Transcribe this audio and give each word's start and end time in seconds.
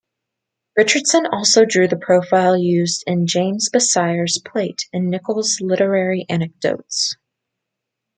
Richardson 0.75 1.27
also 1.31 1.63
drew 1.63 1.87
the 1.87 1.95
profile 1.95 2.57
used 2.57 3.03
in 3.05 3.27
James 3.27 3.69
Basire's 3.69 4.41
plate 4.43 4.89
in 4.91 5.11
Nichols's 5.11 5.61
Literary 5.61 6.25
Anecdotes. 6.27 7.17